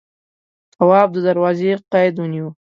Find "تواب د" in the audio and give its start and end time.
0.73-1.17